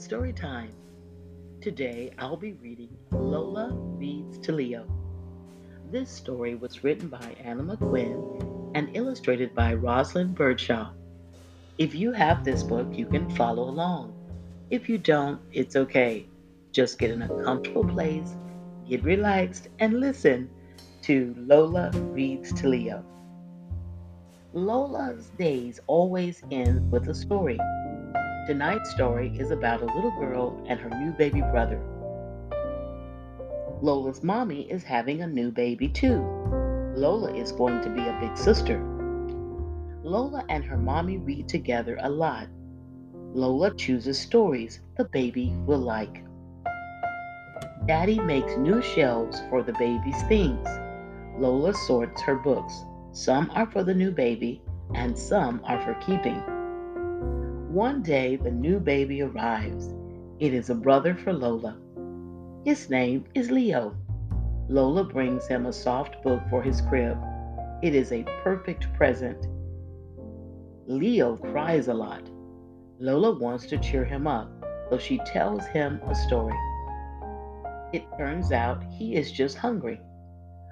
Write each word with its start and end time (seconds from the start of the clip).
story 0.00 0.32
time. 0.32 0.72
Today 1.60 2.10
I'll 2.18 2.34
be 2.34 2.54
reading 2.54 2.88
Lola 3.10 3.74
Reads 3.74 4.38
to 4.38 4.50
Leo. 4.52 4.86
This 5.90 6.10
story 6.10 6.54
was 6.54 6.82
written 6.82 7.08
by 7.08 7.36
Anna 7.44 7.62
McQuinn 7.62 8.72
and 8.74 8.96
illustrated 8.96 9.54
by 9.54 9.74
Rosalind 9.74 10.36
Beardshaw. 10.36 10.92
If 11.76 11.94
you 11.94 12.12
have 12.12 12.44
this 12.44 12.62
book, 12.62 12.86
you 12.92 13.04
can 13.04 13.28
follow 13.36 13.64
along. 13.64 14.14
If 14.70 14.88
you 14.88 14.96
don't, 14.96 15.38
it's 15.52 15.76
okay. 15.76 16.26
Just 16.72 16.98
get 16.98 17.10
in 17.10 17.20
a 17.20 17.44
comfortable 17.44 17.84
place, 17.84 18.36
get 18.88 19.04
relaxed, 19.04 19.68
and 19.80 20.00
listen 20.00 20.48
to 21.02 21.34
Lola 21.36 21.90
Reads 21.94 22.54
to 22.54 22.68
Leo. 22.68 23.04
Lola's 24.54 25.30
days 25.38 25.78
always 25.86 26.42
end 26.50 26.90
with 26.90 27.06
a 27.08 27.14
story. 27.14 27.58
Tonight's 28.50 28.90
story 28.90 29.32
is 29.38 29.52
about 29.52 29.80
a 29.80 29.84
little 29.84 30.10
girl 30.18 30.60
and 30.66 30.80
her 30.80 30.90
new 30.90 31.12
baby 31.12 31.40
brother. 31.40 31.80
Lola's 33.80 34.24
mommy 34.24 34.62
is 34.62 34.82
having 34.82 35.22
a 35.22 35.26
new 35.28 35.52
baby 35.52 35.86
too. 35.86 36.16
Lola 36.96 37.32
is 37.32 37.52
going 37.52 37.80
to 37.80 37.88
be 37.88 38.00
a 38.00 38.18
big 38.20 38.36
sister. 38.36 38.80
Lola 40.02 40.44
and 40.48 40.64
her 40.64 40.76
mommy 40.76 41.18
read 41.18 41.48
together 41.48 41.96
a 42.00 42.10
lot. 42.10 42.48
Lola 43.34 43.72
chooses 43.76 44.18
stories 44.18 44.80
the 44.96 45.04
baby 45.04 45.52
will 45.64 45.78
like. 45.78 46.24
Daddy 47.86 48.18
makes 48.18 48.56
new 48.56 48.82
shelves 48.82 49.40
for 49.48 49.62
the 49.62 49.74
baby's 49.74 50.20
things. 50.24 50.68
Lola 51.38 51.72
sorts 51.72 52.20
her 52.22 52.34
books. 52.34 52.82
Some 53.12 53.48
are 53.54 53.70
for 53.70 53.84
the 53.84 53.94
new 53.94 54.10
baby, 54.10 54.60
and 54.96 55.16
some 55.16 55.60
are 55.62 55.80
for 55.84 55.94
keeping. 56.04 56.42
One 57.70 58.02
day, 58.02 58.34
the 58.34 58.50
new 58.50 58.80
baby 58.80 59.22
arrives. 59.22 59.94
It 60.40 60.52
is 60.52 60.70
a 60.70 60.74
brother 60.74 61.14
for 61.14 61.32
Lola. 61.32 61.78
His 62.64 62.90
name 62.90 63.26
is 63.36 63.52
Leo. 63.52 63.94
Lola 64.68 65.04
brings 65.04 65.46
him 65.46 65.66
a 65.66 65.72
soft 65.72 66.20
book 66.24 66.42
for 66.50 66.64
his 66.64 66.80
crib. 66.80 67.16
It 67.80 67.94
is 67.94 68.10
a 68.10 68.24
perfect 68.42 68.92
present. 68.94 69.46
Leo 70.88 71.36
cries 71.36 71.86
a 71.86 71.94
lot. 71.94 72.28
Lola 72.98 73.38
wants 73.38 73.66
to 73.66 73.78
cheer 73.78 74.04
him 74.04 74.26
up, 74.26 74.50
so 74.90 74.98
she 74.98 75.18
tells 75.18 75.64
him 75.66 76.00
a 76.08 76.14
story. 76.16 76.58
It 77.92 78.02
turns 78.18 78.50
out 78.50 78.82
he 78.98 79.14
is 79.14 79.30
just 79.30 79.56
hungry. 79.56 80.00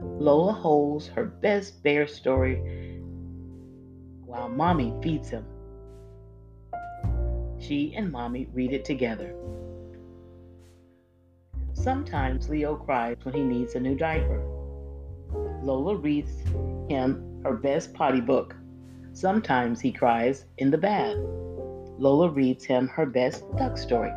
Lola 0.00 0.52
holds 0.52 1.08
her 1.08 1.24
best 1.24 1.82
bear 1.82 2.06
story 2.06 3.00
while 4.24 4.48
mommy 4.48 4.94
feeds 5.02 5.30
him. 5.30 5.44
She 7.66 7.94
and 7.96 8.12
Mommy 8.12 8.46
read 8.52 8.72
it 8.72 8.84
together. 8.84 9.34
Sometimes 11.72 12.50
Leo 12.50 12.76
cries 12.76 13.16
when 13.22 13.34
he 13.34 13.42
needs 13.42 13.74
a 13.74 13.80
new 13.80 13.96
diaper. 13.96 14.42
Lola 15.62 15.96
reads 15.96 16.30
him 16.90 17.40
her 17.42 17.54
best 17.54 17.94
potty 17.94 18.20
book. 18.20 18.54
Sometimes 19.14 19.80
he 19.80 19.92
cries 19.92 20.44
in 20.58 20.70
the 20.70 20.76
bath. 20.76 21.16
Lola 21.96 22.28
reads 22.28 22.64
him 22.66 22.86
her 22.88 23.06
best 23.06 23.44
duck 23.56 23.78
story. 23.78 24.12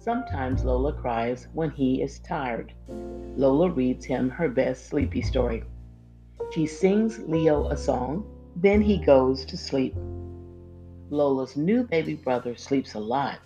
Sometimes 0.00 0.64
Lola 0.64 0.94
cries 0.94 1.46
when 1.52 1.70
he 1.70 2.02
is 2.02 2.18
tired. 2.18 2.72
Lola 3.36 3.70
reads 3.70 4.04
him 4.04 4.30
her 4.30 4.48
best 4.48 4.86
sleepy 4.86 5.22
story. 5.22 5.62
She 6.50 6.66
sings 6.66 7.20
Leo 7.20 7.68
a 7.68 7.76
song, 7.76 8.26
then 8.56 8.82
he 8.82 8.98
goes 8.98 9.44
to 9.44 9.56
sleep. 9.56 9.94
Lola's 11.10 11.56
new 11.56 11.84
baby 11.84 12.14
brother 12.14 12.56
sleeps 12.56 12.94
a 12.94 12.98
lot. 12.98 13.38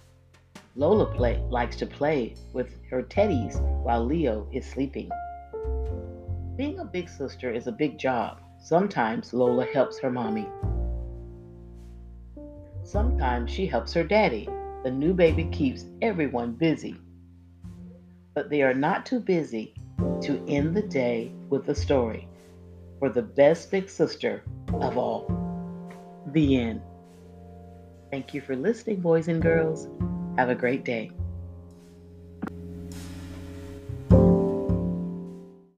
Lola 0.76 1.06
play, 1.14 1.42
likes 1.50 1.76
to 1.76 1.86
play 1.86 2.34
with 2.54 2.74
her 2.88 3.02
teddies 3.02 3.60
while 3.82 4.04
Leo 4.04 4.48
is 4.50 4.64
sleeping. 4.64 5.10
Being 6.56 6.78
a 6.78 6.84
big 6.84 7.08
sister 7.08 7.50
is 7.50 7.66
a 7.66 7.72
big 7.72 7.98
job. 7.98 8.40
Sometimes 8.62 9.34
Lola 9.34 9.66
helps 9.66 9.98
her 9.98 10.10
mommy. 10.10 10.48
Sometimes 12.82 13.50
she 13.50 13.66
helps 13.66 13.92
her 13.92 14.04
daddy. 14.04 14.48
The 14.82 14.90
new 14.90 15.12
baby 15.12 15.44
keeps 15.44 15.84
everyone 16.00 16.52
busy. 16.52 16.96
But 18.34 18.48
they 18.48 18.62
are 18.62 18.74
not 18.74 19.04
too 19.04 19.20
busy 19.20 19.74
to 20.22 20.42
end 20.48 20.74
the 20.74 20.82
day 20.82 21.32
with 21.50 21.68
a 21.68 21.74
story 21.74 22.26
for 22.98 23.10
the 23.10 23.22
best 23.22 23.70
big 23.70 23.90
sister 23.90 24.42
of 24.72 24.96
all. 24.96 25.26
The 26.32 26.56
end. 26.56 26.82
Thank 28.10 28.34
you 28.34 28.40
for 28.40 28.56
listening, 28.56 29.00
boys 29.00 29.28
and 29.28 29.40
girls. 29.40 29.88
Have 30.36 30.48
a 30.48 30.54
great 30.54 30.84
day. 30.84 31.10